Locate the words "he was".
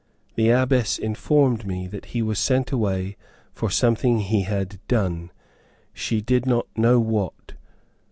2.05-2.39